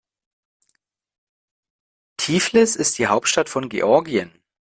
[2.17, 4.31] Tiflis ist die Hauptstadt von Georgien.